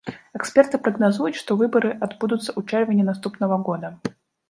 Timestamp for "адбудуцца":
2.09-2.47